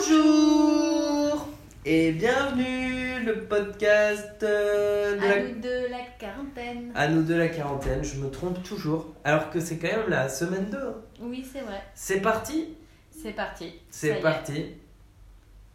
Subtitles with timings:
[0.00, 1.48] Bonjour
[1.84, 5.42] et bienvenue le podcast euh, de À la...
[5.48, 6.92] nous de la quarantaine.
[6.94, 9.12] À nous de la quarantaine, je me trompe toujours.
[9.24, 10.76] Alors que c'est quand même la semaine 2.
[10.78, 10.94] hein.
[11.20, 11.82] Oui, c'est vrai.
[11.94, 12.76] C'est parti?
[13.10, 13.74] C'est parti.
[13.90, 14.20] C'est est.
[14.20, 14.66] parti.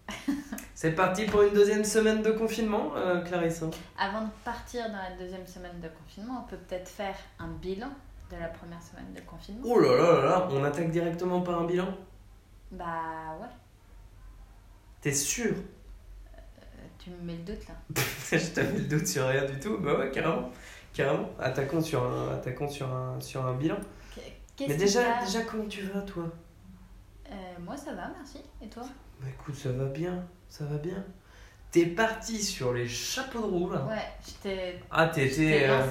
[0.74, 3.64] c'est parti pour une deuxième semaine de confinement, euh, Clarisse.
[4.00, 7.90] Avant de partir dans la deuxième semaine de confinement, on peut peut-être faire un bilan
[8.32, 9.64] de la première semaine de confinement.
[9.66, 11.88] Oh là là là là, on attaque directement par un bilan?
[12.71, 13.48] Bah ouais,
[15.04, 15.52] T'es sûr?
[15.52, 16.38] Euh,
[16.98, 17.76] tu me mets le doute là.
[18.32, 19.77] Je t'avais le doute sur rien du tout.
[19.80, 20.50] Bah ouais, carrément.
[20.94, 21.30] Carrément.
[21.38, 23.76] Attaquons sur un, attaquons sur un, sur un bilan.
[24.62, 26.24] Mais déjà, déjà, comment tu vas, toi?
[27.30, 28.38] Euh, moi ça va, merci.
[28.62, 28.84] Et toi?
[29.20, 31.04] Bah écoute, ça va bien, ça va bien.
[31.70, 33.84] T'es parti sur les chapeaux de roue, là.
[33.84, 35.82] Ouais, je t'ai Ah, t'étais, euh,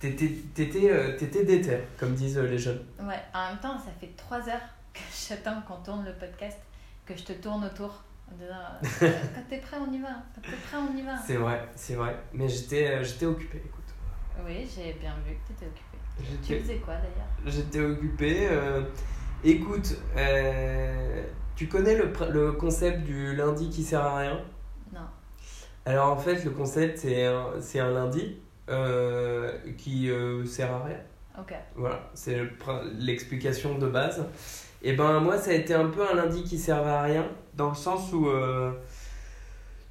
[0.00, 2.84] t'étais, euh, déter, comme disent les jeunes.
[2.98, 6.58] Ouais, en même temps, ça fait trois heures que j'attends qu'on tourne le podcast,
[7.04, 10.08] que je te tourne autour quand t'es prêt, on y va.
[10.34, 11.16] Quand t'es prêt, on y va.
[11.26, 12.16] C'est vrai, c'est vrai.
[12.32, 13.84] Mais j'étais, euh, j'étais occupé, écoute.
[14.44, 16.38] Oui, j'ai bien vu que t'étais occupé.
[16.46, 17.28] Tu faisais quoi d'ailleurs?
[17.46, 18.48] j'étais occupé.
[18.50, 18.82] euh,
[19.44, 21.22] Écoute, euh,
[21.54, 24.40] tu connais le, le concept du lundi qui sert à rien?
[24.92, 25.00] Non.
[25.84, 30.84] Alors en fait, le concept, c'est un, c'est un lundi euh, qui euh, sert à
[30.84, 30.96] rien.
[31.38, 31.54] Ok.
[31.76, 32.40] Voilà, c'est
[32.98, 34.24] l'explication de base.
[34.86, 37.70] Et ben moi, ça a été un peu un lundi qui servait à rien, dans
[37.70, 38.70] le sens où, euh,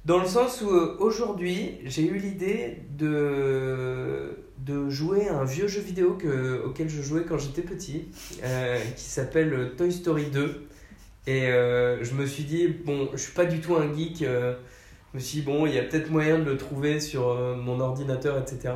[0.06, 5.68] dans le sens où euh, aujourd'hui, j'ai eu l'idée de, de jouer à un vieux
[5.68, 8.08] jeu vidéo que, auquel je jouais quand j'étais petit,
[8.42, 10.66] euh, qui s'appelle Toy Story 2.
[11.26, 14.20] Et je me suis dit, bon, je suis pas du tout un geek.
[14.20, 14.56] je
[15.12, 18.38] me suis dit, bon, il y a peut-être moyen de le trouver sur mon ordinateur,
[18.38, 18.72] etc.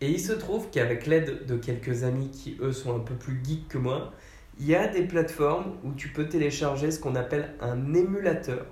[0.00, 3.40] Et il se trouve qu'avec l'aide de quelques amis qui, eux, sont un peu plus
[3.42, 4.12] geeks que moi,
[4.58, 8.66] il y a des plateformes où tu peux télécharger ce qu'on appelle un émulateur.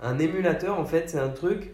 [0.00, 1.72] Un émulateur, en fait, c'est un truc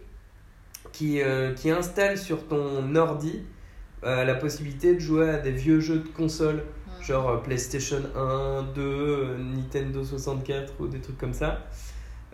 [0.92, 3.42] qui, euh, qui installe sur ton ordi
[4.05, 6.64] euh, la possibilité de jouer à des vieux jeux de console,
[6.98, 7.02] Hmm.
[7.02, 11.67] genre euh, PlayStation 1, 2, euh, Nintendo 64 ou des trucs comme ça,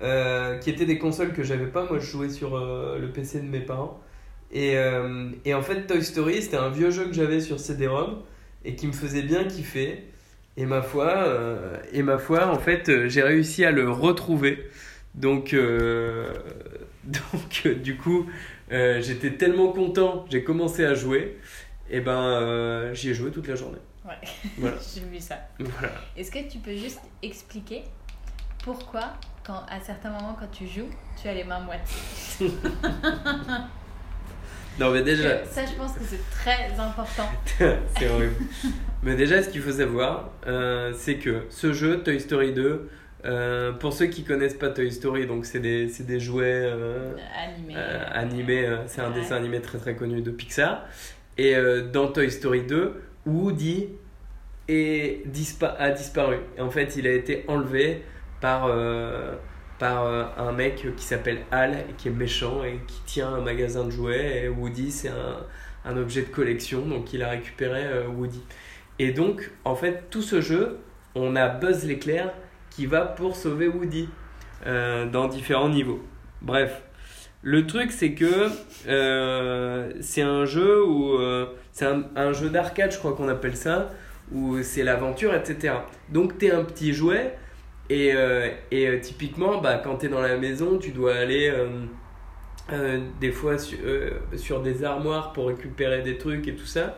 [0.03, 1.84] euh, qui étaient des consoles que j'avais pas.
[1.87, 4.00] Moi, je jouais sur le PC de mes parents.
[4.50, 4.77] Et,
[5.45, 8.22] et en fait, Toy Story, c'était un vieux jeu que j'avais sur CD-ROM
[8.65, 10.05] et qui me faisait bien kiffer.
[10.59, 14.69] Et ma foi, euh, et ma foi en fait, euh, j'ai réussi à le retrouver.
[15.15, 16.35] Donc, euh,
[17.05, 18.27] donc euh, du coup,
[18.69, 21.39] j'étais tellement content, j'ai commencé à jouer.
[21.91, 23.79] Et ben, euh, j'y ai joué toute la journée.
[24.05, 24.19] Ouais.
[24.59, 24.77] Voilà.
[24.95, 25.39] J'ai vu ça.
[25.59, 25.93] Voilà.
[26.17, 27.85] Est-ce que tu peux juste expliquer
[28.63, 29.15] pourquoi,
[29.47, 30.91] quand, à certains moments, quand tu joues,
[31.21, 31.89] tu as les mains moites
[34.78, 37.28] Non, mais déjà, Ça, je pense que c'est très important.
[37.99, 38.34] c'est horrible.
[39.03, 42.89] Mais déjà, ce qu'il faut savoir, euh, c'est que ce jeu, Toy Story 2,
[43.25, 47.12] euh, pour ceux qui connaissent pas Toy Story, donc c'est des, c'est des jouets euh,
[47.37, 47.75] Animé.
[48.12, 49.21] animés, euh, c'est un Ouais.
[49.21, 50.84] dessin animé très très connu de Pixar.
[51.37, 51.55] Et
[51.93, 53.89] dans Toy Story 2, Woody
[54.69, 56.39] est dispa- a disparu.
[56.59, 58.03] En fait, il a été enlevé
[58.41, 58.66] par,
[59.78, 63.84] par euh, un mec qui s'appelle et qui est méchant et qui tient un magasin
[63.84, 64.44] de jouets.
[64.44, 65.44] Et Woody, c'est un,
[65.84, 68.43] un objet de collection, donc il a récupéré euh, Woody.
[68.99, 70.78] Et donc, en fait, tout ce jeu,
[71.15, 72.33] on a Buzz l'éclair
[72.71, 74.09] qui va pour sauver Woody
[74.66, 76.03] euh, dans différents niveaux.
[76.43, 76.83] Bref,
[77.43, 78.49] le truc c'est que
[80.00, 80.84] c'est un jeu
[81.72, 83.91] c'est un, un jeu d'arcade, je crois qu'on appelle ça,
[84.33, 85.75] où c'est l'aventure, etc.
[86.09, 87.37] Donc t'es un petit jouet
[87.91, 91.53] et, euh, et euh, typiquement, bah, quand t'es dans la maison, tu dois aller
[92.72, 93.78] euh, des fois su-
[94.37, 96.97] sur des armoires pour récupérer des trucs et tout ça.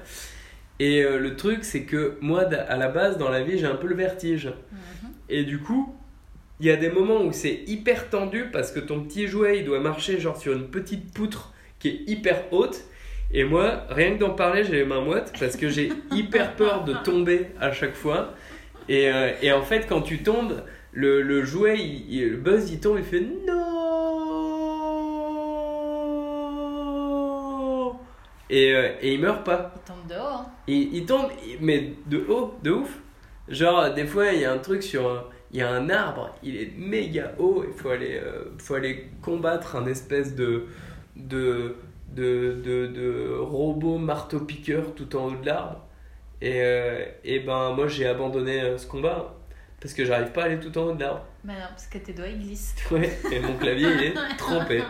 [0.78, 3.86] Et le truc c'est que moi, à la base, dans la vie, j'ai un peu
[3.86, 4.46] le vertige.
[4.46, 5.10] Mhm.
[5.28, 5.94] Et du coup,
[6.58, 9.64] il y a des moments où c'est hyper tendu parce que ton petit jouet, il
[9.66, 12.82] doit marcher genre sur une petite poutre qui est hyper haute.
[13.32, 16.82] Et moi, rien que d'en parler, j'ai les mains moites parce que j'ai hyper peur
[16.84, 18.34] de tomber à chaque fois.
[18.88, 20.62] Et, euh, et en fait, quand tu tombes,
[20.92, 23.60] le, le jouet, il, il- le buzz, il tombe, il fait non
[28.50, 29.72] et, euh, et il meurt pas.
[29.76, 30.40] Il tombe dehors.
[30.40, 30.46] hein.
[30.66, 31.28] Il, il tombe,
[31.60, 32.98] mais de haut, de ouf.
[33.48, 35.30] Genre, des fois, il y a un truc sur.
[35.52, 39.08] Il y a un arbre, il est méga haut, il faut aller, euh, faut aller
[39.22, 40.66] combattre un espèce de.
[41.16, 41.76] de.
[42.14, 45.86] de, de, de robot marteau-piqueur tout en haut de l'arbre.
[46.40, 49.34] Et, euh, et ben, moi, j'ai abandonné ce combat
[49.80, 51.24] parce que j'arrive pas à aller tout en haut de l'arbre.
[51.42, 52.74] Mais non, parce que tes doigts, ils glissent.
[52.90, 54.82] Ouais, et mon clavier, il est trempé.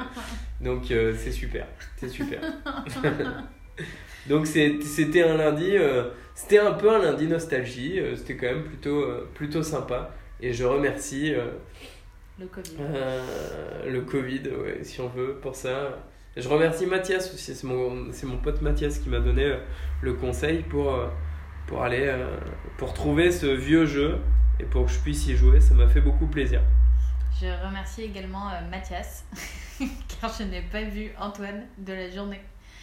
[0.60, 1.66] Donc, euh, c'est super.
[1.96, 2.40] C'est super.
[4.28, 8.64] Donc c'était un lundi, euh, c'était un peu un lundi nostalgie, euh, c'était quand même
[8.64, 10.14] plutôt, plutôt sympa.
[10.40, 11.34] Et je remercie,
[12.38, 12.76] Le Covid.
[13.86, 15.98] Le Covid, ouais, si on veut, pour ça.
[16.36, 19.56] Je remercie Mathias aussi, c'est mon, mon pote Mathias qui m'a donné
[20.02, 20.96] le conseil pour,
[21.66, 22.14] pour aller,
[22.76, 24.18] pour trouver ce vieux jeu
[24.60, 26.60] et pour que je puisse y jouer, ça m'a fait beaucoup plaisir.
[27.40, 29.24] Je remercie également euh, Mathias,
[30.20, 32.40] car je n'ai pas vu Antoine de la journée.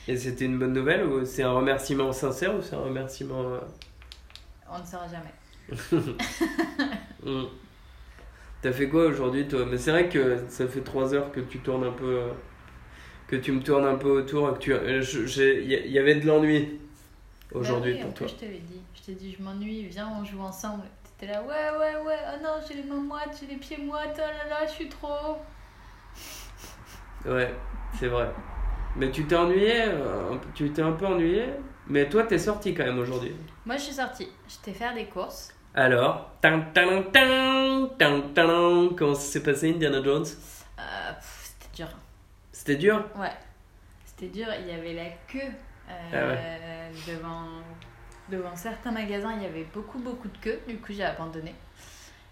[0.08, 3.42] Et c'était une bonne nouvelle ou c'est un remerciement sincère ou c'est un remerciement...
[3.44, 3.60] euh,
[4.70, 5.34] On ne saura jamais.
[7.24, 7.44] hmm.
[8.62, 9.66] T'as fait quoi aujourd'hui toi?
[9.70, 12.06] Mais c'est vrai que ça fait 3 heures que tu tournes un peu...
[12.20, 12.32] euh,
[13.28, 14.74] que tu me tournes un peu autour, que tu...
[14.74, 16.80] Il y, il avait de l'ennui
[17.54, 18.28] aujourd'hui Bah oui, pour toi.
[18.28, 18.82] je t'avais dit.
[18.96, 20.84] Je t'ai dit, je m'ennuie, viens, on joue ensemble.
[21.18, 24.16] T'étais là, ouais, ouais, ouais, oh non, j'ai les mains moites, j'ai les pieds moites,
[24.18, 25.38] oh là là, je suis trop.
[27.26, 27.54] Ouais,
[28.00, 28.30] c'est vrai.
[28.96, 31.46] Mais tu t'es ennuyé, euh, tu t'es un peu ennuyé,
[31.88, 33.36] mais toi t'es sorti quand même aujourd'hui.
[33.66, 34.30] Moi, je suis sortie.
[34.48, 35.54] J'étais faire des courses.
[35.74, 40.26] Alors, tan, tan, tan, tan, tan, comment ça s'est passé Indiana Jones?
[40.80, 41.88] Euh, C'était dur.
[42.52, 43.04] C'était dur?
[43.16, 43.34] Ouais.
[44.06, 44.48] C'était dur.
[44.60, 45.52] Il y avait la queue
[45.90, 46.36] euh,
[46.92, 47.50] Ah devant,
[48.30, 49.34] devant certains magasins.
[49.38, 50.60] Il y avait beaucoup, beaucoup de queues.
[50.68, 51.54] Du coup, j'ai abandonné.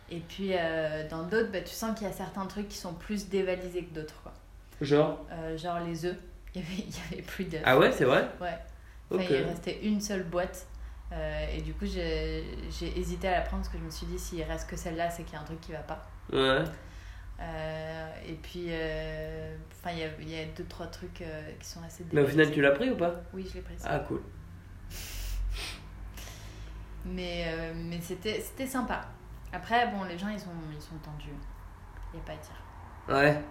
[0.09, 2.93] Et puis, euh, dans d'autres, bah, tu sens qu'il y a certains trucs qui sont
[2.93, 4.21] plus dévalisés que d'autres.
[4.21, 4.33] quoi.
[4.81, 5.25] Genre?
[5.31, 6.17] Euh, genre les œufs.
[6.55, 7.61] Il y avait, il y avait plus d'œufs.
[7.65, 8.29] Ah ouais, c'est vrai?
[8.39, 8.57] Ouais.
[9.11, 9.29] Enfin, Ok.
[9.29, 10.65] il restait une seule boîte.
[11.11, 14.05] Euh, et du coup, j'ai j'ai hésité à la prendre parce que je me suis
[14.05, 16.07] dit, s'il reste que celle-là, c'est qu'il y a un truc qui va pas.
[16.31, 16.63] Ouais.
[17.41, 21.21] Euh, et puis, euh, enfin, il y a, y a deux, trois trucs
[21.59, 22.53] qui sont assez Mais au final, dévalisés.
[22.53, 23.15] tu l'as pris ou pas?
[23.33, 23.81] Oui, je l'ai prise.
[23.85, 24.21] Ah, cool.
[27.05, 29.01] Mais, euh, mais c'était c'était sympa.
[29.53, 31.29] Après, bon, les gens, ils sont, ils sont tendus.
[32.13, 32.55] Il n'y a pas à dire.
[33.07, 33.41] Ouais,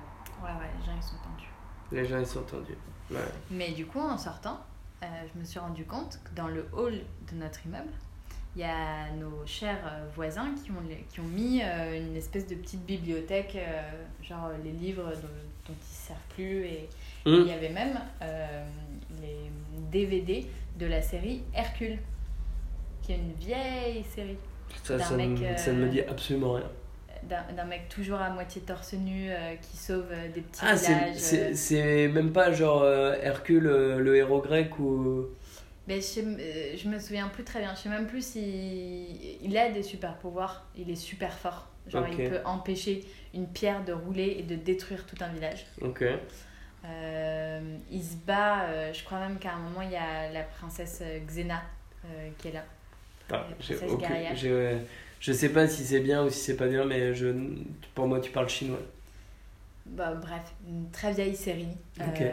[0.43, 1.49] Ouais, ouais, les gens, ils sont tendus.
[1.93, 2.77] les gens ils sont tendus.
[3.11, 3.19] Ouais.
[3.51, 4.59] Mais du coup, en sortant,
[5.03, 7.93] euh, je me suis rendu compte que dans le hall de notre immeuble,
[8.57, 12.47] il y a nos chers euh, voisins qui ont, qui ont mis euh, une espèce
[12.47, 13.57] de petite bibliothèque,
[14.23, 15.29] genre les livres dont,
[15.69, 15.77] dont ils ne
[16.07, 16.65] servent plus.
[16.67, 16.89] Et
[17.27, 17.99] et il y avait même
[19.23, 19.51] les
[19.91, 20.47] DVD
[20.79, 21.99] de la série Hercule,
[23.05, 24.39] qui est une vieille série
[24.83, 26.71] Ça, mec, me, euh, ça ne me dit absolument rien.
[27.57, 30.95] d'un mec toujours à moitié torse nu euh, qui sauve euh, des petits Ah, c'est-
[30.95, 31.17] villages.
[31.17, 31.55] c'est euh.
[31.55, 35.27] c'est même pas genre euh, Hercule, euh, le héros grec ou.
[35.87, 37.75] Mais je, euh, je me souviens plus très bien.
[37.75, 40.67] Je sais même plus si il a des super pouvoirs.
[40.77, 41.69] Il est super fort.
[41.89, 43.05] Genre il peut empêcher
[43.35, 45.67] une pierre de rouler et de détruire tout un village.
[45.83, 46.03] Ok.
[46.87, 47.61] Euh,
[47.91, 48.65] il se bat.
[48.65, 51.63] euh, je crois même qu'à un moment il y a la princesse euh, Xena
[52.05, 52.65] euh, qui est là.
[53.89, 54.79] Aucune- j'ai, ouais,
[55.21, 57.29] je sais pas si c'est bien ou si c'est pas bien, mais je,
[57.95, 58.81] pour moi, tu parles chinois.
[59.87, 61.69] Bah bref, une très vieille série.
[62.01, 62.31] Euh,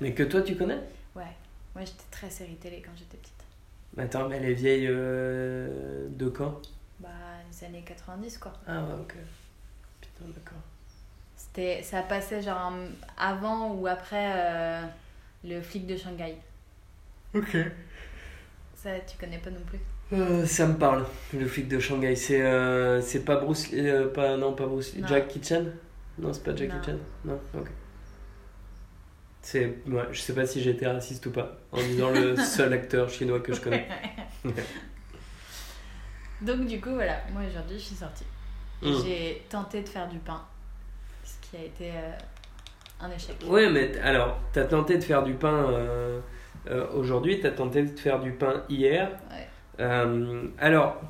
[0.00, 0.78] Mais que toi, tu connais?
[1.16, 1.36] Ouais.
[1.74, 3.44] Moi j'étais très série télé quand j'étais petite.
[3.96, 6.60] Attends, mais les vieilles euh, de quand?
[6.98, 7.08] Bah
[7.50, 8.52] les années 90 quoi.
[8.66, 9.14] Ah ouais, ok.
[10.00, 10.58] Putain, d'accord.
[11.36, 12.88] C'était, ça passait genre en-
[13.18, 14.82] avant ou après euh,
[15.44, 16.36] le flic de Shanghai.
[17.34, 17.56] Ok.
[18.84, 19.80] Ça, tu connais pas non plus.
[20.12, 22.14] Euh, ça me parle, le flic de Shanghai.
[22.16, 25.00] C'est euh, c'est pas Bruce Lee, euh, pas, non, pas Bruce Lee.
[25.00, 25.08] Non.
[25.08, 25.64] Jackie Chan?
[26.18, 26.82] Non, c'est pas Jackie Non.
[26.84, 27.68] Chan Non, ok.
[29.40, 33.08] C'est, ouais, je sais pas si j'étais raciste ou pas, en disant le seul acteur
[33.08, 33.88] chinois que je connais.
[36.42, 38.26] Donc du coup, voilà, moi aujourd'hui je suis sortie.
[38.82, 38.92] Mm.
[39.02, 40.42] J'ai tenté de faire du pain,
[41.24, 42.12] ce qui a été euh,
[43.00, 43.36] un échec.
[43.46, 46.20] Ouais, mais alors, t'as tenté de faire du pain euh,
[46.70, 49.10] euh, aujourd'hui, t'as tenté de faire du pain hier.
[49.30, 49.46] Ouais.
[49.80, 51.00] Euh, alors,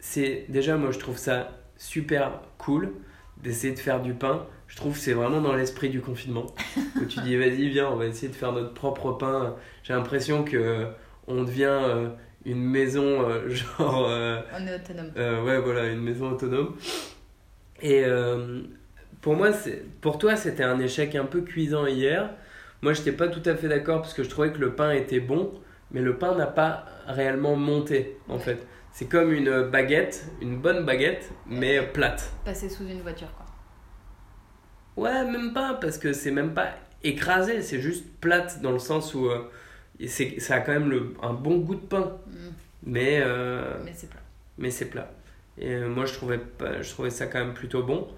[0.00, 2.92] c'est déjà, moi je trouve ça super cool
[3.42, 4.46] d'essayer de faire du pain.
[4.66, 6.46] Je trouve que c'est vraiment dans l'esprit du confinement.
[7.00, 9.54] où tu dis, vas-y, viens, on va essayer de faire notre propre pain.
[9.82, 10.84] J'ai l'impression que euh,
[11.26, 12.08] on devient
[12.44, 13.48] une maison, euh,
[13.78, 14.06] genre.
[14.08, 15.10] euh, On est autonome.
[15.16, 16.74] euh, ouais, voilà, une maison autonome.
[17.80, 18.04] Et
[19.20, 19.50] pour moi,
[20.00, 22.30] pour toi, c'était un échec un peu cuisant hier.
[22.82, 24.92] Moi, je n'étais pas tout à fait d'accord parce que je trouvais que le pain
[24.92, 25.52] était bon,
[25.90, 28.40] mais le pain n'a pas réellement monté, en Ouais.
[28.40, 28.66] fait.
[28.92, 32.32] C'est comme une baguette, une bonne baguette, mais plate.
[32.44, 33.46] Passer sous une voiture, quoi.
[34.96, 36.70] Ouais, même pas, parce que c'est même pas
[37.04, 39.48] écrasé, c'est juste plate dans le sens où euh,
[40.06, 42.32] c'est, ça a quand même le, un bon goût de pain, Mm.
[42.84, 43.20] mais.
[43.22, 44.20] euh, Mais c'est plat.
[44.58, 45.12] mais c'est plat.
[45.58, 48.08] Et euh, moi, je trouvais, pas- je trouvais ça quand même plutôt bon.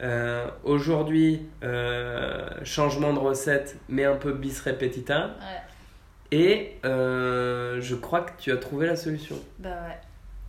[0.00, 5.26] Euh, Aujourd'hui, euh, changement de recette, mais un peu bis repetita.
[5.26, 6.36] Ouais.
[6.38, 9.36] Et euh, je crois que tu as trouvé la solution.
[9.58, 9.98] Bah ouais.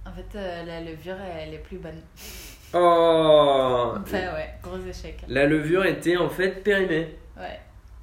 [0.05, 2.01] En fait, la levure, elle est plus bonne.
[2.73, 5.21] Oh Enfin ouais, gros échec.
[5.27, 7.15] La levure était en fait périmée.
[7.37, 7.59] Ouais.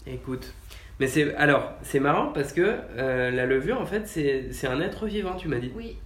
[0.07, 0.53] Écoute.
[1.01, 5.07] Mais c'est alors c'est marrant parce que la levure en fait c'est c'est un être
[5.07, 5.73] vivant tu m'as dit.
[5.75, 5.99] Oui.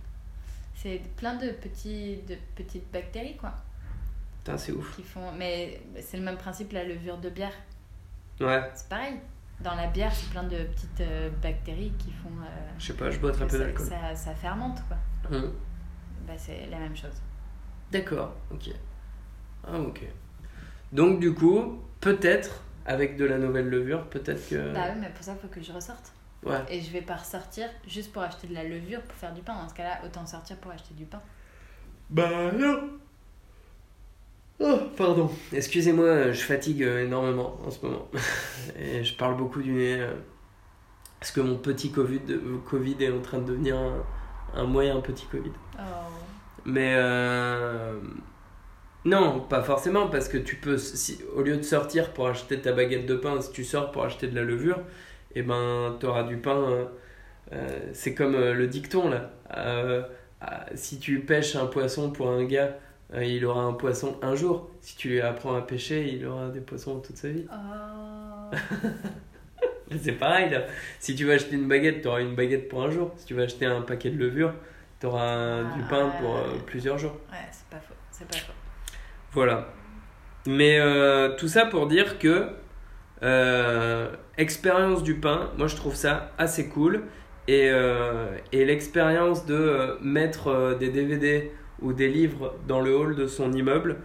[0.83, 3.53] C'est plein de, petits, de petites bactéries, quoi.
[4.49, 4.97] Putain, c'est ouf.
[4.97, 5.33] qui font.
[5.37, 7.53] Mais c'est le même principe, la levure de bière.
[8.41, 9.17] Ouais, C'est pareil.
[9.61, 12.29] Dans la bière, c'est plein de petites euh, bactéries qui font.
[12.31, 13.87] euh, je sais pas, je bois très peu ça, d'alcool.
[13.87, 14.97] ça, ça fermente, quoi.
[15.37, 15.53] Hum.
[16.27, 17.21] Bah, c'est la même chose.
[17.91, 18.71] D'accord, ok.
[19.67, 20.03] Ah, ok.
[20.93, 24.73] Donc, du coup, peut-être, avec de la nouvelle levure, peut-être que.
[24.73, 26.13] Bah oui, mais pour ça, il faut que je ressorte.
[26.45, 26.61] Ouais.
[26.71, 29.55] Et je vais pas ressortir juste pour acheter de la levure pour faire du pain.
[29.61, 31.21] Dans ce cas-là, autant sortir pour acheter du pain.
[32.11, 32.91] Bah non
[34.61, 35.31] Oh, pardon.
[35.53, 38.09] Excusez-moi, je fatigue euh, énormément en ce moment.
[38.79, 40.01] Et je parle beaucoup du nez.
[40.01, 40.15] euh,
[41.21, 44.07] Parce que mon petit Covid, euh, Covid est en train de devenir un,
[44.55, 45.53] un moyen petit Covid.
[45.79, 45.83] Oh.
[46.65, 48.01] Mais euh,
[49.05, 52.73] non, pas forcément, parce que tu peux, si, au lieu de sortir pour acheter ta
[52.73, 54.81] baguette de pain, si tu sors pour acheter de la levure,
[55.35, 56.57] et ben t'auras du pain.
[56.71, 56.85] euh,
[57.53, 59.33] euh, c'est comme euh, le dicton là.
[59.57, 60.03] Euh,
[60.75, 62.79] si tu pêches un poisson pour un gars, euh,
[63.17, 64.69] il aura un poisson un jour.
[64.81, 67.47] Si tu lui apprends à pêcher, il aura des poissons toute sa vie.
[67.51, 68.55] Oh.
[70.03, 70.65] C'est pareil là.
[70.99, 73.13] Si tu vas acheter une baguette, tu auras une baguette pour un jour.
[73.17, 74.53] Si tu vas acheter un paquet de levure,
[75.01, 77.17] tu auras du Ah, pain pour euh, plusieurs jours.
[77.33, 77.95] Ouais, c'est pas faux.
[78.11, 78.53] C'est pas faux.
[79.33, 79.69] Voilà.
[80.47, 82.51] Mais euh, tout ça pour dire que
[83.23, 87.05] euh, expérience du pain, moi je trouve ça assez cool.
[87.49, 92.97] Et, euh, et l'expérience de euh, mettre euh, des DVD ou des livres dans le
[92.97, 93.97] hall de son immeuble,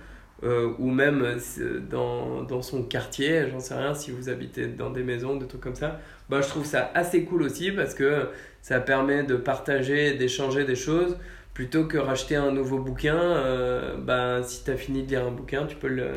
[0.43, 4.89] euh, ou même euh, dans, dans son quartier, j'en sais rien, si vous habitez dans
[4.89, 5.99] des maisons, des trucs comme ça,
[6.29, 8.27] bah, je trouve ça assez cool aussi parce que
[8.61, 11.17] ça permet de partager, d'échanger des choses
[11.53, 15.31] plutôt que racheter un nouveau bouquin, euh, bah, si tu as fini de lire un
[15.31, 16.11] bouquin, tu peux le,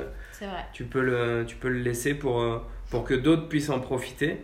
[0.72, 2.42] tu peux le, tu peux le laisser pour,
[2.90, 4.38] pour que d'autres puissent en profiter.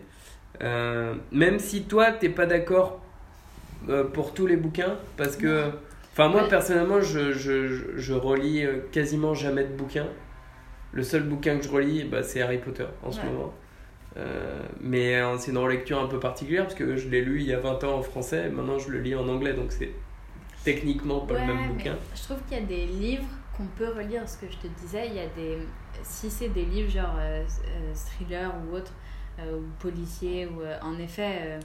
[0.63, 3.01] Euh, même si toi, t'es pas d'accord
[4.13, 5.65] pour tous les bouquins, parce que...
[5.65, 5.73] Non.
[6.13, 6.49] Enfin, moi, Ouais.
[6.49, 10.09] personnellement, je, je, je- relis euh, quasiment jamais de bouquins.
[10.93, 13.27] Le seul bouquin que je relis, bah, c'est Harry Potter en ce Ouais.
[13.27, 13.55] moment.
[14.19, 17.47] Euh, mais euh, c'est une relecture un peu particulière, parce que je l'ai lu il
[17.47, 19.93] y a 20 ans en français, et maintenant je le lis en anglais, donc c'est
[20.65, 21.97] techniquement pas Ouais, le même bouquin.
[22.15, 23.25] Je trouve qu'il y a des livres
[23.57, 24.29] qu'on peut relire.
[24.29, 25.59] Ce que je te disais, il y a des.
[26.03, 27.43] Si c'est des livres genre euh,
[27.95, 28.93] thriller ou autre,
[29.39, 31.59] euh, ou policier, ou en effet,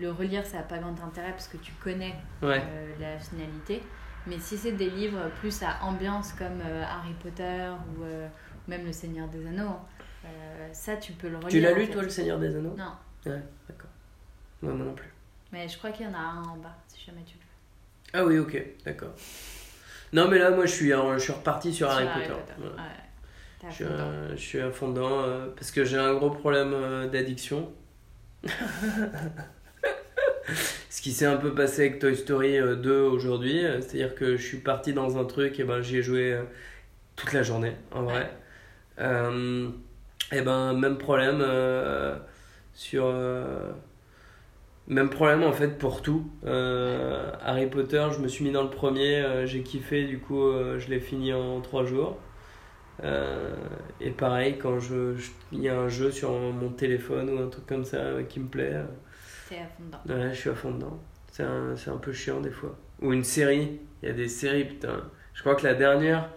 [0.00, 2.62] le relire ça n'a pas grand intérêt parce que tu connais Ouais.
[2.64, 3.82] euh, la finalité.
[4.26, 8.28] Mais si c'est des livres plus à ambiance comme euh, Harry Potter ou euh,
[8.68, 9.76] même Le Seigneur des Anneaux,
[10.24, 11.48] euh, ça tu peux le relire.
[11.48, 11.92] Tu l'as lu, fait.
[11.92, 12.74] toi, Le Seigneur des Anneaux?
[12.76, 12.92] Non,
[13.26, 13.90] Ouais, d'accord.
[14.62, 15.10] Ouais, moi non plus.
[15.52, 17.46] mais je crois qu'il y en a un en bas si jamais tu le veux.
[18.12, 19.12] Ah oui, ok, d'accord.
[20.12, 22.60] Non, mais là, moi, je suis, je suis reparti sur, Harry, Potter.
[22.62, 23.68] Ouais.
[23.68, 25.22] Je suis, euh, je suis à fond dedans
[25.54, 27.70] parce que j'ai un gros problème d'addiction.
[30.90, 34.36] Ce qui s'est un peu passé avec Toy Story euh, 2 aujourd'hui, euh, c'est-à-dire que
[34.36, 36.42] je suis parti dans un truc et ben j'y ai joué euh,
[37.16, 38.30] toute la journée en vrai.
[39.00, 39.68] Euh,
[40.32, 42.16] et ben même problème euh,
[42.74, 43.72] sur euh,
[44.88, 46.30] même problème en fait pour tout.
[46.44, 50.42] Euh, Harry Potter, je me suis mis dans le premier, euh, j'ai kiffé, du coup
[50.42, 52.18] euh, je l'ai fini en 3 jours.
[53.04, 53.54] Euh,
[54.00, 57.48] et pareil, quand je, je- il y a un jeu sur mon téléphone ou un
[57.48, 58.84] truc comme ça euh, qui me plaît, euh,
[60.06, 60.98] Je suis à fond dedans.
[61.30, 61.42] C'est
[61.90, 62.76] un, peu chiant des fois.
[63.00, 65.02] Ou une série, il y a des séries, putain.
[65.34, 66.28] Je crois que la dernière,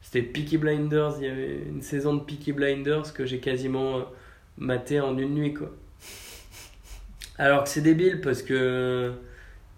[0.00, 1.14] c'était Peaky Blinders.
[1.18, 4.02] Il y avait une saison de Peaky Blinders que j'ai quasiment euh,
[4.58, 5.70] maté en une nuit, quoi.
[7.38, 9.12] Alors que c'est débile parce que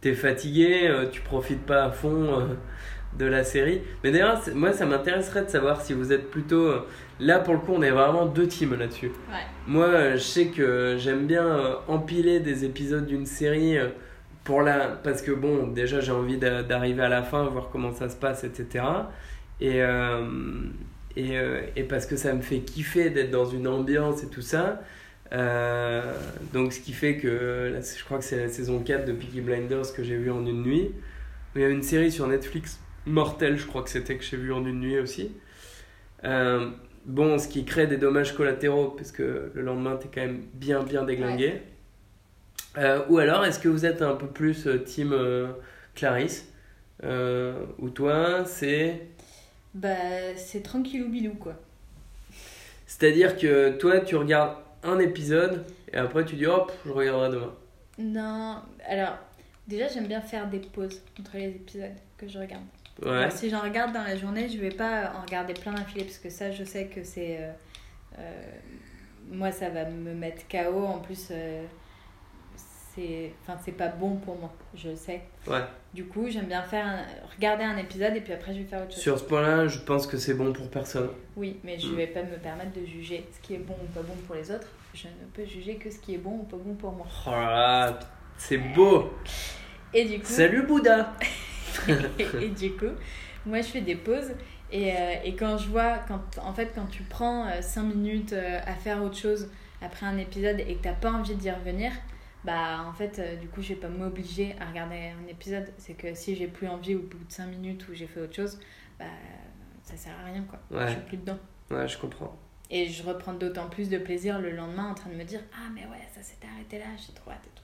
[0.01, 2.47] t'es fatigué, euh, tu profites pas à fond euh,
[3.19, 3.83] de la série.
[4.03, 6.73] Mais d'ailleurs, moi, ça m'intéresserait de savoir si vous êtes plutôt.
[7.21, 9.09] Là, pour le coup, on est vraiment deux teams là-dessus.
[9.31, 9.45] Ouais.
[9.67, 13.89] Moi, euh, je sais que j'aime bien euh, empiler des épisodes d'une série euh,
[14.43, 14.89] pour la...
[14.89, 18.17] parce que bon, déjà j'ai envie d'a- d'arriver à la fin, voir comment ça se
[18.17, 18.85] passe, etc.
[19.61, 20.27] Et, euh,
[21.17, 21.39] et,
[21.77, 24.83] et parce que ça me fait kiffer d'être dans une ambiance et tout ça.
[25.33, 26.03] Euh,
[26.53, 29.41] donc ce qui fait que là, je crois que c'est la saison 4 de Peaky
[29.41, 30.91] Blinders que j'ai vu en une nuit.
[31.55, 34.53] Il y a une série sur Netflix, Mortel, je crois que c'était que j'ai vu
[34.53, 35.33] en une nuit aussi.
[36.25, 36.71] Euh,
[37.05, 40.83] bon, ce qui crée des dommages collatéraux, parce que le lendemain, t'es quand même bien,
[40.83, 41.63] bien déglingué.
[42.77, 45.53] Euh, ou alors, est-ce que vous êtes un peu plus euh, team euh,
[45.95, 46.49] Clarisse?
[47.05, 49.09] Euh, Ou toi, c'est?
[49.75, 51.55] Bah, c'est tranquillou bilou quoi.
[52.87, 57.53] C'est-à-dire que toi, tu regardes un épisode et après tu dis hop, je regarderai demain.
[57.99, 59.19] Non, alors,
[59.67, 62.65] déjà j'aime bien faire des pauses entre les épisodes que je regarde.
[63.03, 63.31] Ouais.
[63.31, 66.31] Si j'en regarde dans la journée, je vais pas en regarder plein d'affilée parce que
[66.31, 67.39] ça, je sais que c'est.
[67.41, 67.53] euh,
[68.19, 68.43] euh,
[69.31, 70.85] moi, ça va me mettre KO.
[70.85, 71.65] En plus, euh,
[72.95, 75.59] c'est enfin pas bon pour moi je le sais Ouais.
[75.93, 77.03] du coup j'aime bien faire un-
[77.35, 79.81] regarder un épisode et puis après je vais faire autre chose Sur ce point-là, je
[79.81, 81.09] pense que c'est bon pour personne.
[81.37, 81.97] oui mais je Mm.
[81.97, 84.49] vais pas me permettre de juger ce qui est bon ou pas bon pour les
[84.49, 87.05] autres je ne peux juger que ce qui est bon ou pas bon pour moi
[87.27, 87.51] Oh là
[87.91, 87.99] là,
[88.37, 89.11] c'est beau.
[89.93, 91.13] et du coup Salut Bouddha.
[92.19, 92.93] et, et du coup,
[93.47, 94.33] moi je fais des pauses
[94.75, 98.59] et, euh, et quand je vois, quand, en fait, quand tu prends 5 minutes euh,
[98.67, 99.49] à faire autre chose
[99.81, 101.93] après un épisode et que t'as pas envie d'y revenir,
[102.45, 105.73] bah en fait, euh, du coup, je vais pas m'obliger à regarder un épisode.
[105.79, 108.35] C'est que si j'ai plus envie au bout de 5 minutes où j'ai fait autre
[108.35, 108.59] chose,
[108.99, 109.05] bah
[109.83, 110.59] ça sert à rien quoi.
[110.71, 110.89] Ouais.
[110.89, 111.39] Je suis plus dedans.
[111.71, 112.37] Ouais, je comprends.
[112.71, 115.69] Et je reprends d'autant plus de plaisir le lendemain en train de me dire Ah,
[115.73, 117.64] mais ouais, ça s'était arrêté là, j'ai trop hâte et tout.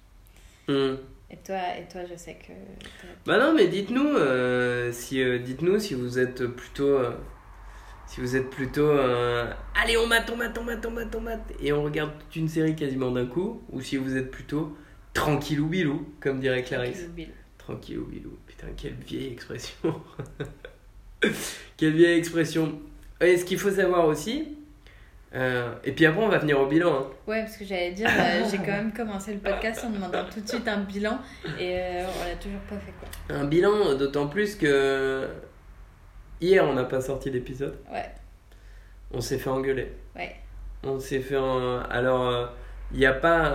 [0.68, 0.96] Hmm.
[1.30, 2.52] Et toi, et toi je sais que.
[3.24, 7.12] Bah non, mais dites-nous euh, si euh, dites-nous si vous êtes plutôt euh,
[8.06, 11.52] si vous êtes plutôt allez on mate on mate on mate on mate on mate
[11.60, 14.76] et on regarde toute une série quasiment d'un coup ou si vous êtes plutôt
[15.14, 16.98] tranquillou bilou comme dirait Clarisse.
[16.98, 17.30] Kill Bill.
[17.58, 18.36] Tranquillou bilou.
[18.46, 20.02] Putain, quelle vieille expression.
[21.76, 22.80] quelle vieille expression.
[23.20, 24.48] Et ce qu'il faut savoir aussi
[25.34, 26.92] euh, et puis après on va venir au bilan.
[26.94, 27.06] hein.
[27.28, 30.40] Ouais, parce que j'allais dire, euh, j'ai quand même commencé le podcast en demandant tout
[30.40, 31.18] de suite un bilan
[31.58, 33.36] et euh, on l'a toujours pas fait quoi.
[33.36, 35.28] Un bilan d'autant plus que
[36.40, 37.76] hier on n'a pas sorti d'épisode.
[37.92, 38.10] Ouais,
[39.12, 39.92] On s'est fait engueuler.
[40.16, 40.34] ouais.
[40.82, 42.54] On s'est fait en- Alors,
[42.92, 43.54] il n'y a pas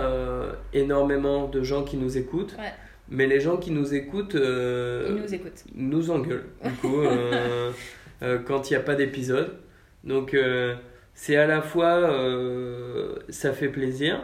[0.72, 2.72] énormément de gens qui nous écoutent, Ouais.
[3.08, 5.64] mais les gens qui nous écoutent Ils nous écoutent.
[5.74, 6.46] nous engueulent.
[6.64, 7.02] Du coup,
[8.46, 9.58] quand il n'y a pas d'épisode.
[10.04, 10.36] Donc,
[11.16, 14.22] c'est à la fois, euh, ça fait plaisir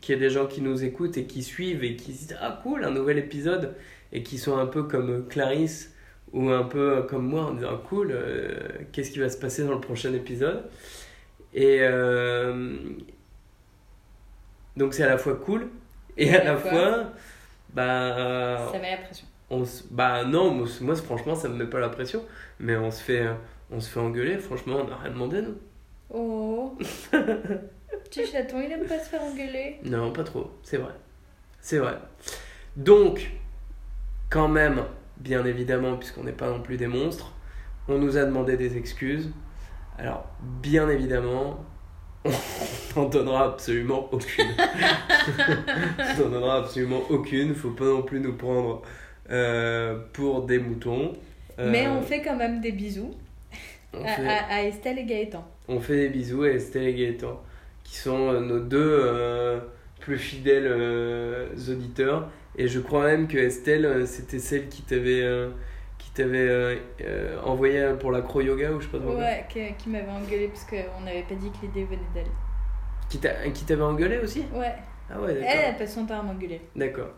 [0.00, 2.38] qu'il y ait des gens qui nous écoutent et qui suivent et qui se disent
[2.40, 3.76] Ah, cool, un nouvel épisode.
[4.12, 5.94] Et qui sont un peu comme Clarisse
[6.32, 8.58] ou un peu comme moi en disant Cool, euh,
[8.92, 10.64] qu'est-ce qui va se passer dans le prochain épisode?
[11.54, 12.76] Et euh,
[14.76, 15.68] donc, c'est à la fois cool
[16.16, 17.12] et à À la la fois, fois.
[17.74, 19.26] Bah, Ça met la pression.
[19.50, 22.24] on se- bah non, moi, moi, franchement ça me met pas la pression,
[22.60, 23.26] mais on se fait,
[23.70, 25.56] on se fait engueuler, franchement on n'a rien demandé nous.
[26.12, 26.76] Oh
[28.04, 29.78] Petit chaton, il aime pas se faire engueuler.
[29.84, 30.92] Non, pas trop, c'est vrai.
[31.60, 31.96] C'est vrai.
[32.76, 33.30] Donc,
[34.30, 34.82] quand même,
[35.18, 37.32] bien évidemment, puisqu'on n'est pas non plus des monstres,
[37.88, 39.30] on nous a demandé des excuses.
[39.98, 41.64] Alors, bien évidemment,
[42.24, 42.30] on
[43.02, 44.46] n'en donnera absolument aucune.
[46.18, 48.82] on n'en donnera absolument aucune, faut pas non plus nous prendre
[49.30, 51.12] euh, pour des moutons.
[51.58, 53.14] Euh, Mais on fait quand même des bisous
[53.92, 55.44] on à, fait- à- à Estelle et Gaëtan.
[55.68, 57.42] On fait des bisous à Estelle et Gaëtan,
[57.84, 59.60] qui sont euh, nos deux euh,
[60.00, 62.28] plus fidèles euh, auditeurs.
[62.56, 65.48] Et je crois même que Estelle, c'était celle qui t'avait
[65.98, 69.16] qui t'avait euh, euh, envoyé pour l'acro yoga ou je sais pas trop.
[69.16, 72.26] Ouais, qui, qui m'avait engueulé parce qu'on n'avait pas dit que l'idée venait d'elle.
[73.08, 74.44] Qui t'a- qui t'avait engueulé aussi?
[74.52, 74.74] Ouais,
[75.10, 75.60] Ah ouais, elle, d'accord.
[75.66, 76.60] elle passe son temps à m'engueuler.
[76.76, 77.10] D'accord.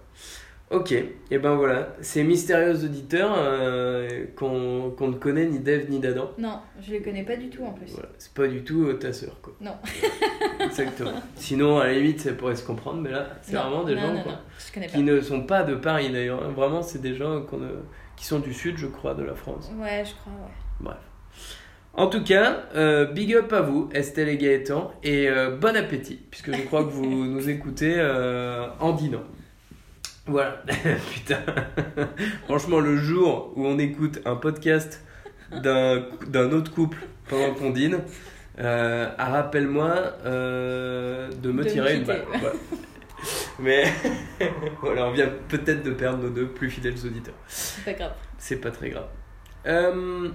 [0.70, 6.30] Ok, et ben voilà, ces mystérieux auditeurs euh, qu'on ne connaît ni d'Ève ni d'Adam.
[6.38, 7.90] Non, je les connais pas du tout en plus.
[7.92, 9.52] Voilà, c'est pas du tout euh, ta sœur quoi.
[9.61, 9.74] Non.
[10.61, 11.20] Exactement.
[11.35, 14.14] Sinon, à la limite, ça pourrait se comprendre, mais là, c'est vraiment des non, gens
[14.14, 14.92] non, quoi, non, je connais pas.
[14.92, 16.48] qui ne sont pas de Paris d'ailleurs.
[16.52, 17.83] Vraiment, c'est des gens euh,
[18.16, 19.72] qui sont du sud, je crois, de la France.
[19.76, 20.52] Ouais, je crois, ouais.
[20.78, 20.98] Bref.
[21.94, 26.20] En tout cas, euh, big up à vous, Estelle et Gaëtan, et euh, bon appétit,
[26.30, 29.24] puisque je crois que vous nous écoutez euh, en dînant.
[30.30, 30.62] Voilà,
[31.12, 31.40] putain.
[32.44, 35.04] Franchement, le jour où on écoute un podcast
[35.52, 37.98] d'un, d'un autre couple pendant qu'on dîne,
[38.58, 39.90] euh, ah, rappelle-moi
[40.24, 42.22] euh, de me De tirer une balle.
[43.58, 43.84] Mais
[44.80, 47.34] voilà, on vient peut-être de perdre nos deux plus fidèles auditeurs.
[47.46, 48.12] C'est pas grave.
[48.38, 49.08] C'est pas très grave.
[49.66, 50.28] Euh,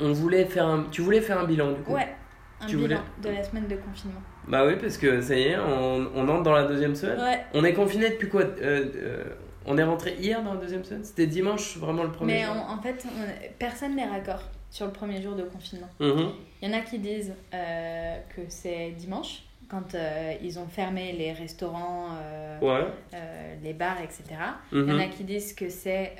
[0.00, 0.84] on voulait faire un...
[0.90, 1.92] Tu voulais faire un bilan du coup?
[1.92, 2.14] Ouais,
[2.60, 4.22] un Tu bilan voulais- de la semaine de confinement.
[4.48, 7.20] Bah oui, parce que ça y est, on, on entre dans la deuxième semaine.
[7.20, 9.24] Ouais, On est confiné depuis quoi Euh, euh,
[9.66, 11.04] On est rentré hier dans la deuxième semaine?
[11.04, 14.86] C'était dimanche vraiment le premier mais jour en, en fait, on- personne n'est raccord sur
[14.86, 15.88] le premier jour de confinement.
[16.00, 16.30] Mhm.
[16.60, 21.12] Il y en a qui disent euh, que c'est dimanche, quand euh, ils ont fermé
[21.12, 22.86] les restaurants, euh, Ouais.
[23.14, 24.24] euh, les bars, etc.
[24.70, 25.00] Il y en Mhm.
[25.00, 26.12] a qui disent que c'est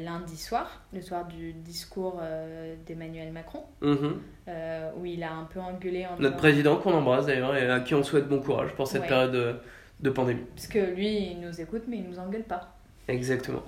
[0.00, 2.22] lundi soir, le soir du discours
[2.86, 4.20] d'Emmanuel Macron, Mhm.
[4.96, 7.94] où il a un peu engueulé en Notre président qu'on embrasse d'ailleurs et à qui
[7.94, 9.08] on souhaite bon courage pour cette Ouais.
[9.08, 9.60] période
[9.98, 10.44] de, pandémie.
[10.54, 12.76] Parce que lui, il nous écoute, mais il nous engueule pas.
[13.08, 13.62] Exactement.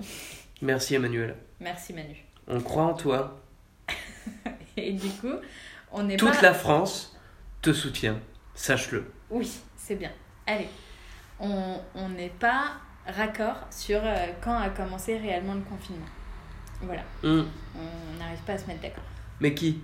[0.61, 1.35] Merci Emmanuel.
[1.59, 2.15] Merci Manu.
[2.47, 3.41] On croit en toi.
[4.77, 5.35] Et du coup,
[5.91, 6.41] on n'est Toute pas...
[6.41, 7.19] la France
[7.61, 8.17] te soutient.
[8.55, 9.05] Sache-le.
[9.33, 10.11] Oui, c'est bien.
[10.47, 10.67] Allez,
[11.39, 12.73] on on n'est pas
[13.07, 16.05] raccord sur euh, quand a commencé réellement le confinement.
[16.81, 17.45] Voilà, Mhm.
[17.75, 19.03] on n'arrive pas à se mettre d'accord.
[19.39, 19.81] Mais qui?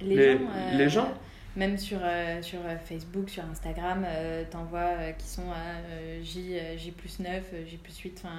[0.00, 1.14] Les, Les- gens, euh, les gens?
[1.56, 5.78] Même sur, euh, sur euh, Facebook, sur Instagram, euh, t'en vois euh, qui sont à
[5.90, 8.36] euh, J, euh, J plus 9, euh, J plus 8, enfin...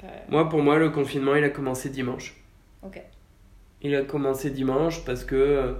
[0.00, 2.34] pas- Moi, pour moi, le confinement, il a commencé dimanche.
[2.82, 3.00] Ok.
[3.82, 5.72] Il a commencé dimanche parce que, euh,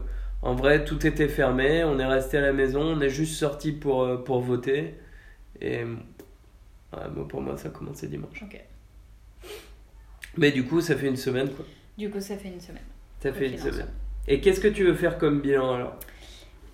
[0.42, 1.84] en vrai, tout était fermé.
[1.84, 2.82] On est resté à la maison.
[2.82, 4.94] On est juste sorti pour, euh, pour voter.
[5.60, 8.44] Et ouais, pour moi, ça a commencé dimanche.
[10.36, 11.66] Mais du coup, ça fait une semaine, quoi.
[11.98, 12.82] Du coup, ça fait une semaine.
[13.20, 13.88] Ça fait une semaine.
[14.26, 15.98] Et qu'est-ce que tu veux faire comme bilan alors?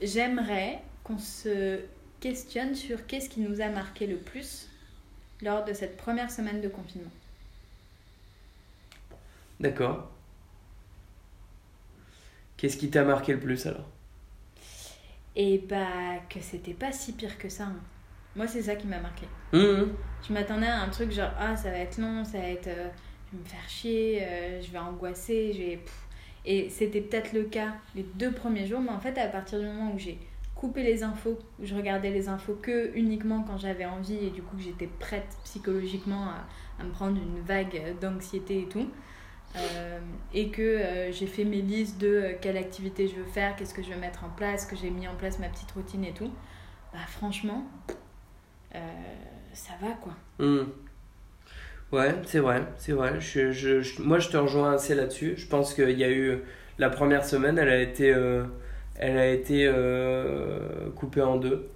[0.01, 1.81] J'aimerais qu'on se
[2.21, 4.69] questionne sur qu'est-ce qui nous a marqué le plus
[5.43, 7.11] lors de cette première semaine de confinement.
[9.59, 10.11] D'accord.
[12.59, 13.89] Qu'est-ce qui t'a marqué le plus alors?
[15.37, 17.65] Et bah que c'était pas si pire que ça.
[17.65, 17.77] hein.
[18.35, 19.27] Moi, c'est ça qui m'a marqué.
[19.53, 22.67] Hum, Je m'attendais à un truc genre ah ça va être long, ça va être
[22.69, 22.89] euh,
[23.27, 26.09] je vais me faire chier, euh, je vais angoisser, je vais pff.
[26.45, 29.67] et c'était peut-être le cas les deux premiers jours, mais en fait à partir du
[29.67, 30.19] moment où j'ai
[30.55, 34.43] coupé les infos, où je regardais les infos que uniquement quand j'avais envie et du
[34.43, 36.47] coup que j'étais prête psychologiquement à,
[36.81, 38.91] à me prendre une vague d'anxiété et tout.
[39.57, 39.99] Euh,
[40.35, 43.75] et que euh, j'ai fait mes listes de euh, quelle activité je veux faire, qu'est-ce
[43.75, 46.13] que je veux mettre en place, que j'ai mis en place ma petite routine et
[46.13, 46.31] tout,
[46.93, 47.65] bah franchement,
[49.53, 50.13] ça va quoi.
[50.39, 50.87] hum.
[51.93, 53.21] Ouais, c'est vrai, c'est vrai.
[53.21, 55.35] Je, je- moi, je te rejoins assez là-dessus.
[55.37, 56.39] Je pense qu'il y a eu
[56.79, 58.09] la première semaine, elle a été,
[58.97, 59.71] elle a été
[60.97, 61.69] coupée en deux.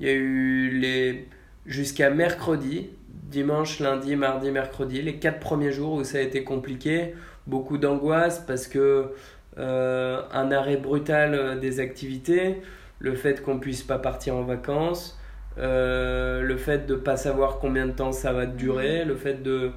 [0.00, 1.28] Il y a eu les
[1.66, 2.90] jusqu'à mercredi,
[3.24, 7.14] dimanche, lundi, mardi, mercredi, les quatre premiers jours où ça a été compliqué,
[7.46, 9.12] beaucoup d'angoisse parce que
[9.58, 12.60] euh, un arrêt brutal euh, des activités,
[12.98, 15.18] le fait qu'on puisse pas partir en vacances,
[15.58, 19.72] euh, le fait de pas savoir combien de temps ça va durer, le fait de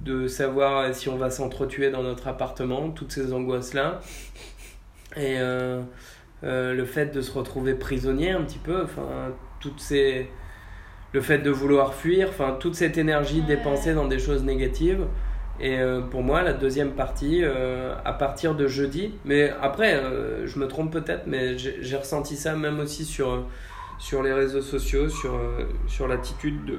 [0.00, 4.00] de savoir si on va s'entretuer dans notre appartement, toutes ces angoisses-là.
[5.16, 5.82] Et euh,
[6.44, 10.28] euh, le fait de se retrouver prisonnier un petit peu, enfin, toutes ces...
[11.12, 15.06] le fait de vouloir fuir, enfin, toute cette énergie dépensée dans des choses négatives.
[15.60, 20.46] Et euh, pour moi, la deuxième partie, euh, à partir de jeudi, mais après, euh,
[20.46, 23.46] je me trompe peut-être, mais j'ai ressenti ça même aussi sur,
[23.98, 25.38] sur les réseaux sociaux, sur,
[25.86, 26.78] sur l'attitude de,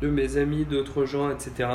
[0.00, 1.68] de mes amis, d'autres gens, etc.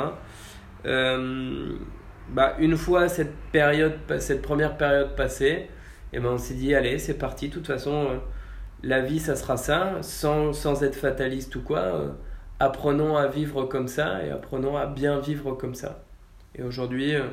[0.84, 5.69] Bah, une fois cette période, cette première période passée,
[6.12, 7.50] et ben on s'est dit allez c'est parti.
[7.50, 8.19] De toute façon,
[8.84, 11.80] la vie ça sera ça, sans, sans être fataliste ou quoi.
[11.80, 12.10] euh,
[12.60, 16.04] apprenons à vivre comme ça et apprenons à bien vivre comme ça.
[16.56, 17.24] Et aujourd'hui, euh,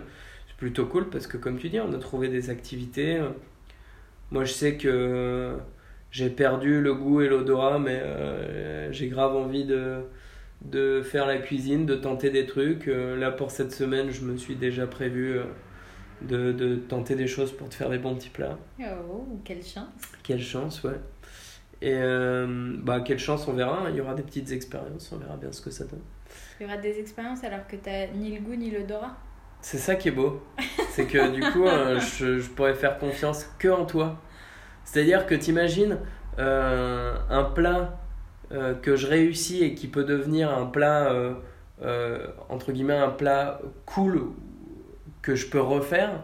[0.48, 3.18] c'est plutôt cool parce que comme tu dis, on a trouvé des activités.
[3.18, 3.31] euh.
[4.31, 5.57] Moi je sais que
[6.11, 8.02] j'ai perdu le goût et l'odorat, mais
[8.92, 10.02] j'ai grave envie de
[10.62, 12.87] de faire la cuisine, de tenter des trucs.
[12.87, 15.38] Là, pour cette semaine, je me suis déjà prévu
[16.26, 18.58] de, de tenter des choses pour te faire des bons petits plats.
[18.80, 19.87] Oh, quelle chance.
[20.22, 20.98] Quelle chance, ouais.
[21.80, 23.80] Et euh, bah, quelle chance, on verra.
[23.80, 23.90] hein.
[23.90, 26.00] Il y aura des petites expériences, on verra bien ce que ça donne.
[26.61, 29.16] Il y aura des expériences alors que t'as ni le goût ni l'odorat.
[29.61, 30.42] C'est ça qui est beau.
[30.90, 34.20] C'est que du coup, euh, je, je pourrais faire confiance que en toi.
[34.85, 35.98] C'est-à-dire que t'imagines
[36.38, 37.98] euh, un plat
[38.82, 41.11] que je réussis et qui peut devenir un plat,
[42.50, 44.20] entre guillemets, un plat cool
[45.22, 46.22] que je peux refaire.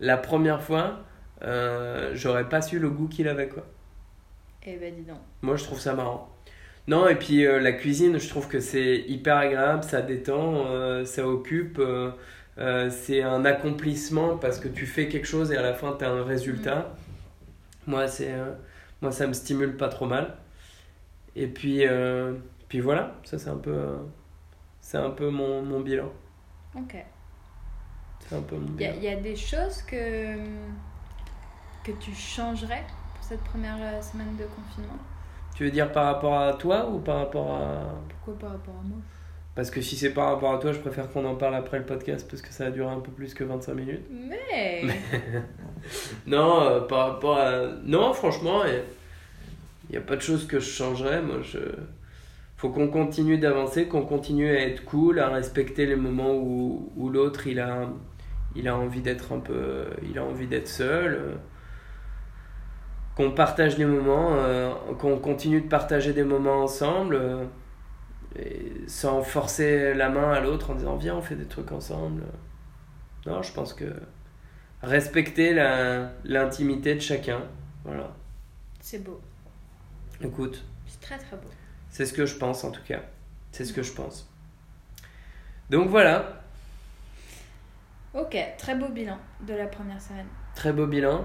[0.00, 1.00] La première fois,
[1.42, 3.66] euh, j'aurais pas su le goût qu'il avait, quoi.
[4.66, 5.18] Eh ben dis donc.
[5.42, 6.28] Moi, je trouve ça marrant.
[6.86, 11.04] Non, et puis euh, la cuisine, je trouve que c'est hyper agréable, ça détend, euh,
[11.04, 11.80] ça occupe.
[12.90, 16.10] c'est un accomplissement parce que tu fais quelque chose et à la fin, tu as
[16.10, 16.94] un résultat.
[17.86, 18.52] Moi, c'est, euh,
[19.00, 20.36] moi, ça me stimule pas trop mal.
[21.36, 21.84] Et puis,
[22.68, 23.76] puis voilà, ça, c'est un peu,
[24.80, 26.12] c'est un peu mon, mon bilan.
[26.76, 26.96] Ok.
[28.30, 30.36] C'est un peu mon Il y, a- y a des choses que,
[31.84, 32.84] que tu changerais
[33.16, 34.98] pour cette première euh, semaine de confinement?
[35.56, 37.94] Tu veux dire par rapport à toi ou par rapport à.
[38.08, 38.98] Pourquoi par rapport à moi?
[39.56, 41.84] Parce que si c'est par rapport à toi, je préfère qu'on en parle après le
[41.84, 44.06] podcast parce que ça va durer un peu plus que 25 minutes.
[44.10, 44.84] Mais
[46.26, 47.62] Non, euh, par rapport à.
[47.84, 51.20] Non, franchement, il n'y a pas de choses que je changerais.
[51.20, 51.58] Moi, je.
[52.56, 57.08] Faut qu'on continue d'avancer, qu'on continue à être cool, à respecter les moments où, où
[57.08, 57.88] l'autre il a,
[58.56, 59.86] il a envie d'être un peu.
[60.02, 61.14] Il a envie d'être seul.
[61.14, 61.34] euh,
[63.16, 67.44] Qu'on partage les moments, euh, qu'on continue de partager des moments ensemble, euh,
[68.38, 72.22] et sans forcer la main à l'autre en disant viens, on fait des trucs ensemble.
[73.26, 73.84] Non, je pense que
[74.82, 77.42] respecter la- l'intimité de chacun.
[77.84, 78.14] Voilà.
[78.80, 79.20] c'est beau.
[80.22, 81.48] Écoute, C'est très très beau.
[81.90, 83.00] c'est ce que je pense en tout cas.
[83.52, 84.30] C'est ce que je pense.
[85.68, 86.39] Donc voilà,
[88.14, 90.26] Ok, très beau bilan de la première semaine.
[90.54, 91.24] très beau bilan.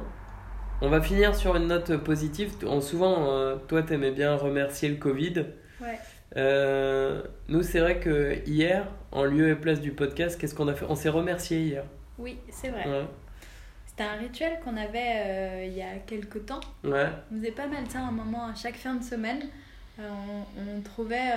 [0.81, 2.53] On va finir sur une note positive.
[2.67, 5.45] En souvent, euh, toi, t'aimais bien remercier le Covid.
[5.81, 5.97] Ouais.
[6.35, 10.73] Euh, nous, c'est vrai que hier, en lieu et place du podcast, qu'est-ce qu'on a
[10.73, 10.85] fait?
[10.89, 11.83] On s'est remercié hier.
[12.19, 12.85] Oui, c'est vrai.
[12.87, 13.05] Ouais.
[13.87, 16.59] C'était un rituel qu'on avait euh, il y a quelques temps.
[16.83, 17.07] Ouais.
[17.31, 19.43] On faisait pas mal ça à un moment, à chaque fin de semaine.
[19.99, 20.09] euh,
[20.57, 21.31] on, on trouvait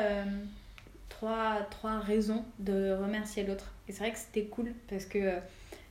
[1.08, 3.72] trois, trois raisons de remercier l'autre.
[3.88, 5.38] Et c'est vrai que c'était cool parce que euh,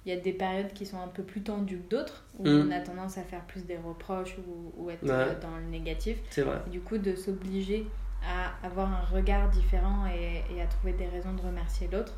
[0.06, 2.68] il y a des périodes qui sont un peu plus tendues que d'autres, où Mm.
[2.68, 5.10] on a tendance à faire plus des reproches ou, ou être Ouais.
[5.12, 6.18] euh, dans le négatif.
[6.30, 6.60] C'est vrai.
[6.68, 7.86] Et du coup, de s'obliger
[8.24, 12.18] à avoir un regard différent et, et à trouver des raisons de remercier l'autre,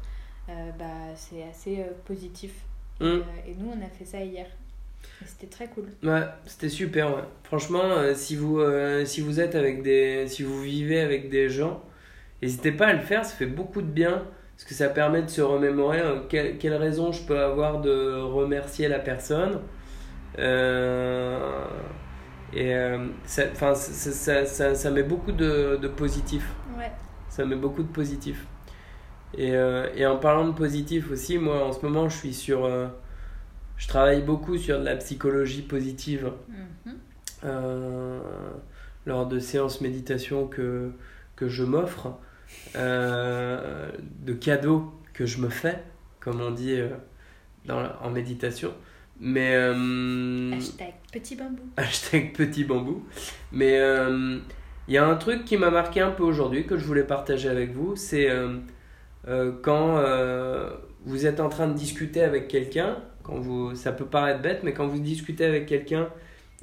[0.49, 2.51] euh, bah, c'est assez positif.
[3.01, 3.23] Et, Mm.
[3.47, 4.45] et nous, on a fait ça hier.
[5.25, 5.85] C'était très cool.
[6.03, 7.15] Ouais, c'était super.
[7.15, 7.23] Ouais.
[7.43, 11.47] Franchement, euh, si vous euh, si vous êtes avec des si vous vivez avec des
[11.49, 11.81] gens,
[12.41, 13.23] n'hésitez pas à le faire.
[13.23, 14.25] Ça fait beaucoup de bien
[14.59, 18.11] parce que ça permet de se remémorer euh, quelle, quelle raison je peux avoir de
[18.19, 19.61] remercier la personne.
[20.37, 21.63] Euh,
[22.51, 26.45] et euh, ça, ça, ça, ça, ça met beaucoup de, de positif.
[26.77, 26.91] Ouais.
[27.29, 28.45] Ça met beaucoup de positif.
[29.37, 32.65] Et, euh, et en parlant de positif aussi, moi en ce moment je suis sur.
[32.65, 32.87] euh,
[33.77, 36.95] je travaille beaucoup sur de la psychologie positive Mhm.
[37.45, 38.19] euh,
[39.05, 40.91] lors de séances méditation que,
[41.37, 42.09] que je m'offre,
[42.75, 45.79] euh, de cadeaux que je me fais,
[46.19, 46.89] comme on dit euh,
[47.65, 48.73] dans la- en méditation.
[49.19, 49.51] Mais.
[49.53, 51.63] euh, Hashtag petit bambou.
[51.77, 53.03] hashtag petit bambou.
[53.51, 53.79] Mais
[54.87, 57.49] il y a un truc qui m'a marqué un peu aujourd'hui que je voulais partager
[57.49, 57.95] avec vous.
[57.95, 58.29] C'est
[59.61, 60.01] quand
[61.05, 64.73] vous êtes en train de discuter avec quelqu'un, quand vous, ça peut paraître bête, mais
[64.73, 66.07] quand vous discutez avec quelqu'un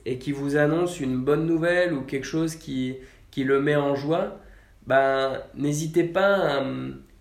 [0.05, 2.96] et qui vous annonce une bonne nouvelle ou quelque chose qui,
[3.31, 4.38] qui le met en joie,
[4.87, 6.62] ben, n'hésitez pas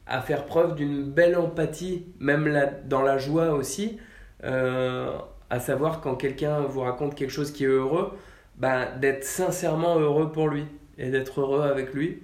[0.06, 3.97] à, faire preuve d'une belle empathie, même dans la joie aussi.
[4.43, 5.17] Euh,
[5.49, 8.12] à savoir quand quelqu'un vous raconte quelque chose qui est heureux,
[8.58, 10.65] bah, d'être sincèrement heureux pour lui
[10.97, 12.21] et d'être heureux avec lui.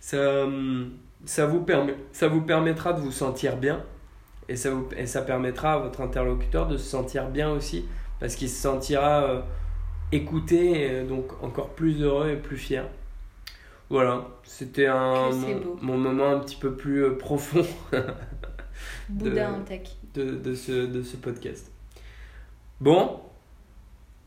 [0.00, 0.46] Ça,
[1.24, 3.84] ça, vous permet, ça vous permettra de vous sentir bien
[4.48, 7.86] et ça, vous, et ça permettra à votre interlocuteur de se sentir bien aussi
[8.20, 9.40] parce qu'il se sentira euh,
[10.10, 12.84] écouté donc encore plus heureux et plus fier.
[13.92, 15.28] Voilà, c'était un,
[15.82, 17.62] mon, moment un petit peu plus euh, profond
[19.10, 19.82] Bouddha De- en tech.
[20.14, 21.70] de, de, ce, de ce podcast.
[22.80, 23.20] Bon,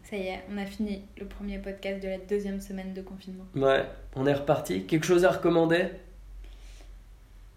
[0.04, 3.46] Ça y est, on a fini le premier podcast de la deuxième semaine de confinement.
[3.56, 3.84] Ouais,
[4.16, 4.86] on est reparti.
[4.86, 5.88] Quelque chose à recommander?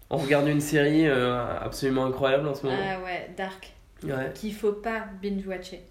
[0.09, 2.79] On regarde une série euh, absolument incroyable en ce moment.
[2.81, 3.71] Ah ouais, Dark.
[4.03, 4.31] Ouais.
[4.33, 5.81] Qu'il faut pas binge-watcher.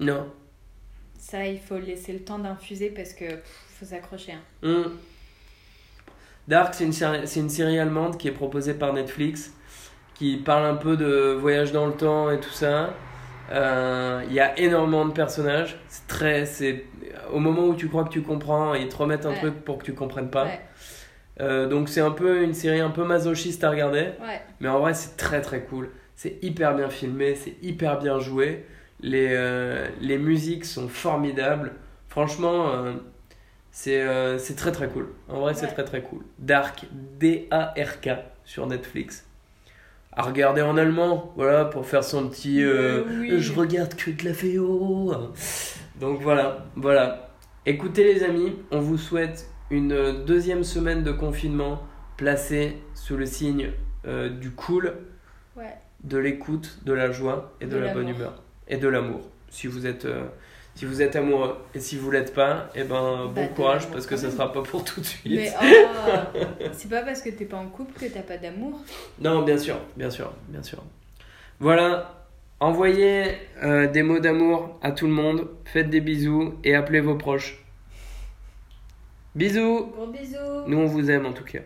[0.00, 0.32] Non.
[1.18, 4.32] Ça, il faut laisser le temps d'infuser parce que pff, faut s'accrocher.
[4.32, 4.40] hein.
[4.62, 4.84] Hmm.
[6.48, 9.52] Dark, c'est une, série, c'est une série allemande qui est proposée par Netflix,
[10.14, 12.94] qui parle un peu de voyage dans le temps et tout ça.
[13.52, 15.78] Euh, Il y a énormément de personnages.
[15.88, 16.84] C'est très, c'est
[17.32, 19.38] au moment où tu crois que tu comprends, ils te remettent un Ouais.
[19.38, 20.44] truc pour que tu comprennes pas.
[20.46, 20.60] Ouais,
[21.40, 24.06] Euh, donc c'est un peu une série un peu masochiste à regarder.
[24.20, 24.40] ouais.
[24.60, 25.90] Mais en vrai, c'est très très cool.
[26.16, 28.64] C'est hyper bien filmé, c'est hyper bien joué.
[29.00, 31.72] Les, euh, les musiques sont formidables.
[32.08, 32.72] Franchement,
[33.80, 35.06] c'est euh, c'est très très cool.
[35.28, 36.22] En vrai, c'est très très cool.
[36.40, 36.86] Dark,
[37.20, 38.08] D-A-R-K,
[38.44, 39.24] sur Netflix.
[40.12, 42.60] À regarder en allemand, voilà, pour faire son petit.
[42.64, 43.40] euh, Euh, oui.
[43.40, 45.14] Je regarde que de la VO.
[46.00, 47.30] Donc voilà, voilà.
[47.66, 51.80] Écoutez les amis, on vous souhaite une deuxième semaine de confinement
[52.16, 53.70] placée sous le signe
[54.06, 54.94] euh, du cool,
[55.56, 55.76] Ouais.
[56.02, 58.42] de l'écoute, de la joie et de, De la bonne humeur.
[58.66, 59.20] Et de l'amour.
[59.50, 60.24] Si vous êtes, euh,
[60.78, 61.56] si vous êtes amoureux.
[61.74, 64.62] Et si vous l'êtes pas, eh ben, Bah, bon courage parce que ça sera pas
[64.62, 65.32] pour tout de suite.
[65.34, 66.38] Mais oh,
[66.70, 68.78] c'est pas parce que t'es pas en couple que t'as pas d'amour.
[69.18, 70.80] Non, bien sûr, bien sûr, bien sûr.
[71.58, 72.28] Voilà,
[72.60, 73.24] envoyez
[73.64, 77.64] euh, des mots d'amour à tout le monde, faites des bisous et appelez vos proches.
[79.34, 80.68] Bisous Gros bisous.
[80.68, 81.62] Nous on vous aime en tout cas.